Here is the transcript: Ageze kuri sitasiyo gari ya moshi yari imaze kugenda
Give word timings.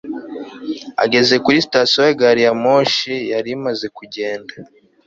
Ageze 1.03 1.35
kuri 1.43 1.57
sitasiyo 1.65 2.03
gari 2.19 2.41
ya 2.47 2.53
moshi 2.63 3.13
yari 3.31 3.49
imaze 3.57 3.85
kugenda 3.97 4.53